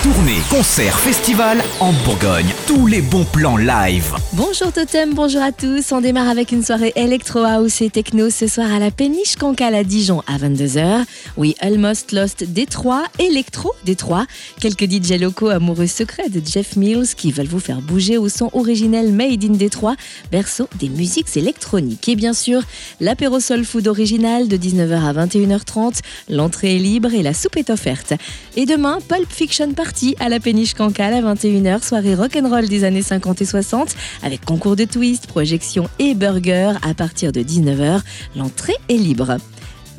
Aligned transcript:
Tournée, 0.00 0.38
concert, 0.48 0.96
festival 0.96 1.60
en 1.80 1.92
Bourgogne. 2.04 2.54
Tous 2.68 2.86
les 2.86 3.02
bons 3.02 3.24
plans 3.24 3.56
live. 3.56 4.14
Bonjour 4.32 4.72
Totem, 4.72 5.12
bonjour 5.12 5.42
à 5.42 5.50
tous. 5.50 5.90
On 5.90 6.00
démarre 6.00 6.28
avec 6.28 6.52
une 6.52 6.62
soirée 6.62 6.92
électro 6.94 7.40
house 7.40 7.82
et 7.82 7.90
techno 7.90 8.30
ce 8.30 8.46
soir 8.46 8.72
à 8.72 8.78
la 8.78 8.92
péniche 8.92 9.34
Cancale 9.34 9.74
à 9.74 9.82
Dijon 9.82 10.22
à 10.28 10.38
22h. 10.38 11.04
Oui, 11.36 11.56
Almost 11.58 12.12
Lost 12.12 12.44
Détroit, 12.44 13.02
électro 13.18 13.72
Détroit. 13.84 14.26
Quelques 14.60 14.88
DJ 14.88 15.18
locaux 15.20 15.48
amoureux 15.48 15.88
secrets 15.88 16.28
de 16.28 16.40
Jeff 16.46 16.76
Mills 16.76 17.16
qui 17.16 17.32
veulent 17.32 17.48
vous 17.48 17.58
faire 17.58 17.80
bouger 17.80 18.18
au 18.18 18.28
son 18.28 18.50
originel 18.52 19.12
Made 19.12 19.42
in 19.42 19.54
Détroit, 19.54 19.96
berceau 20.30 20.68
des 20.78 20.90
musiques 20.90 21.36
électroniques. 21.36 22.08
Et 22.08 22.14
bien 22.14 22.34
sûr, 22.34 22.62
l'apéro 23.00 23.40
soul 23.40 23.64
food 23.64 23.88
original 23.88 24.46
de 24.46 24.56
19h 24.56 25.02
à 25.02 25.26
21h30. 25.26 26.02
L'entrée 26.28 26.76
est 26.76 26.78
libre 26.78 27.12
et 27.14 27.24
la 27.24 27.34
soupe 27.34 27.56
est 27.56 27.70
offerte. 27.70 28.12
Et 28.54 28.64
demain, 28.64 29.00
Pulp 29.08 29.28
Fiction 29.28 29.72
Party 29.88 30.14
à 30.20 30.28
la 30.28 30.38
péniche 30.38 30.74
Cancale 30.74 31.14
à 31.14 31.22
21h, 31.22 31.82
soirée 31.82 32.14
rock'n'roll 32.14 32.68
des 32.68 32.84
années 32.84 33.00
50 33.00 33.40
et 33.40 33.46
60 33.46 33.96
avec 34.22 34.44
concours 34.44 34.76
de 34.76 34.84
twist, 34.84 35.26
projection 35.26 35.88
et 35.98 36.14
burger 36.14 36.74
à 36.82 36.92
partir 36.92 37.32
de 37.32 37.40
19h. 37.40 38.02
L'entrée 38.36 38.74
est 38.90 38.98
libre. 38.98 39.38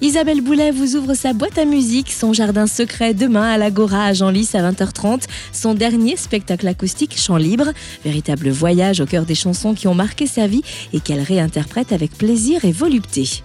Isabelle 0.01 0.41
Boulet 0.41 0.69
vous 0.69 0.95
ouvre 0.95 1.15
sa 1.15 1.33
boîte 1.33 1.57
à 1.57 1.65
musique, 1.65 2.11
son 2.11 2.33
jardin 2.33 2.67
secret 2.67 3.15
demain 3.15 3.49
à 3.49 3.57
l'Agora 3.57 4.05
à 4.05 4.13
Genlis 4.13 4.51
à 4.53 4.71
20h30, 4.71 5.23
son 5.53 5.73
dernier 5.73 6.17
spectacle 6.17 6.67
acoustique 6.67 7.17
Chant 7.17 7.37
libre, 7.37 7.71
véritable 8.05 8.49
voyage 8.49 8.99
au 9.01 9.07
cœur 9.07 9.25
des 9.25 9.33
chansons 9.33 9.73
qui 9.73 9.87
ont 9.87 9.95
marqué 9.95 10.27
sa 10.27 10.45
vie 10.45 10.61
et 10.93 10.99
qu'elle 10.99 11.21
réinterprète 11.21 11.93
avec 11.93 12.11
plaisir 12.11 12.63
et 12.63 12.71
volupté. 12.71 13.41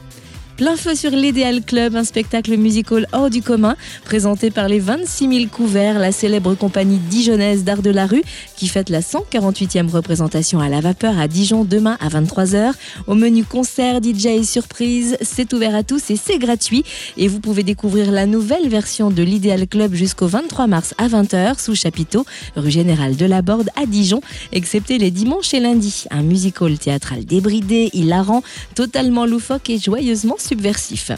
Plein 0.56 0.76
feu 0.76 0.94
sur 0.94 1.10
l'Idéal 1.10 1.62
Club, 1.64 1.96
un 1.96 2.04
spectacle 2.04 2.56
musical 2.56 3.08
hors 3.12 3.28
du 3.28 3.42
commun, 3.42 3.74
présenté 4.04 4.52
par 4.52 4.68
les 4.68 4.78
26 4.78 5.28
000 5.28 5.46
couverts, 5.50 5.98
la 5.98 6.12
célèbre 6.12 6.55
compagnie 6.55 6.98
dijonnaise 6.98 7.64
d'art 7.64 7.83
de 7.83 7.91
la 7.91 8.06
rue, 8.06 8.22
qui 8.56 8.69
fête 8.69 8.88
la 8.88 9.00
148e 9.00 9.91
représentation 9.91 10.61
à 10.61 10.69
la 10.69 10.80
vapeur 10.80 11.19
à 11.19 11.27
Dijon 11.27 11.64
demain 11.64 11.96
à 11.98 12.08
23h. 12.08 12.72
Au 13.08 13.14
menu 13.16 13.42
concert, 13.42 14.00
DJ 14.00 14.27
et 14.27 14.44
surprise, 14.44 15.16
c'est 15.22 15.52
ouvert 15.52 15.74
à 15.74 15.83
tous 15.83 16.11
et 16.11 16.16
c'est 16.16 16.38
gratuit. 16.38 16.84
Et 17.16 17.27
vous 17.27 17.41
pouvez 17.41 17.64
découvrir 17.64 18.12
la 18.12 18.27
nouvelle 18.27 18.68
version 18.68 19.11
de 19.11 19.24
l'Idéal 19.24 19.66
Club 19.66 19.92
jusqu'au 19.94 20.28
23 20.28 20.68
mars 20.68 20.94
à 20.98 21.08
20h 21.08 21.61
sous 21.61 21.74
chapiteau, 21.74 22.24
rue 22.55 22.70
Générale 22.70 23.16
de 23.16 23.27
la 23.27 23.42
Borde 23.42 23.70
à 23.74 23.86
Dijon, 23.86 24.20
excepté 24.52 24.98
les 24.98 25.11
dimanches 25.11 25.52
et 25.52 25.58
lundis. 25.58 26.05
Un 26.12 26.22
musical 26.22 26.78
théâtral 26.78 27.24
débridé, 27.24 27.91
hilarant, 27.92 28.44
totalement 28.77 29.27
loufoque 29.27 29.68
et 29.68 29.78
joyeusement 29.80 30.36
subversif. 30.45 31.11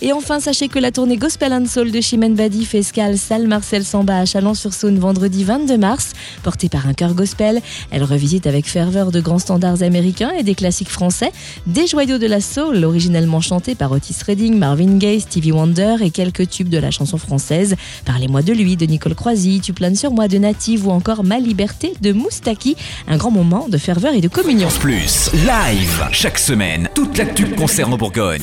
Et 0.00 0.12
enfin, 0.12 0.40
sachez 0.40 0.68
que 0.68 0.78
la 0.78 0.90
tournée 0.90 1.16
Gospel 1.16 1.52
and 1.52 1.66
Soul 1.66 1.90
de 1.90 2.00
Chimène 2.00 2.34
Badi 2.34 2.64
fait 2.64 2.78
escale 2.78 3.18
salle 3.18 3.46
Marcel 3.46 3.84
Samba 3.84 4.18
à 4.18 4.24
Chalon-sur-Saône 4.24 4.98
vendredi 4.98 5.44
22 5.44 5.76
mars. 5.76 6.12
Portée 6.42 6.68
par 6.68 6.86
un 6.86 6.94
chœur 6.94 7.14
gospel, 7.14 7.60
elle 7.90 8.04
revisite 8.04 8.46
avec 8.46 8.66
ferveur 8.66 9.12
de 9.12 9.20
grands 9.20 9.38
standards 9.38 9.82
américains 9.82 10.32
et 10.38 10.42
des 10.42 10.54
classiques 10.54 10.88
français, 10.88 11.32
des 11.66 11.86
joyaux 11.86 12.18
de 12.18 12.26
la 12.26 12.40
soul 12.40 12.84
originellement 12.84 13.40
chantés 13.40 13.74
par 13.74 13.92
Otis 13.92 14.16
Redding, 14.26 14.56
Marvin 14.56 14.96
Gaye, 14.98 15.20
Stevie 15.20 15.52
Wonder 15.52 15.96
et 16.00 16.10
quelques 16.10 16.48
tubes 16.48 16.68
de 16.68 16.78
la 16.78 16.90
chanson 16.90 17.18
française. 17.18 17.76
Parlez-moi 18.04 18.42
de 18.42 18.52
lui, 18.52 18.76
de 18.76 18.86
Nicole 18.86 19.14
Croisy, 19.14 19.60
Tu 19.62 19.72
planes 19.72 19.96
sur 19.96 20.12
moi 20.12 20.28
de 20.28 20.38
Native 20.38 20.86
ou 20.86 20.90
encore 20.90 21.24
Ma 21.24 21.38
liberté 21.38 21.92
de 22.00 22.12
Moustaki. 22.12 22.76
Un 23.08 23.16
grand 23.16 23.30
moment 23.30 23.68
de 23.68 23.78
ferveur 23.78 24.14
et 24.14 24.20
de 24.20 24.28
communion. 24.28 24.68
Plus, 24.80 25.30
live, 25.32 26.08
chaque 26.12 26.38
semaine, 26.38 26.88
toute 26.94 27.18
l'actu 27.18 27.46
concerne 27.50 27.92
en 27.92 27.96
Bourgogne. 27.96 28.40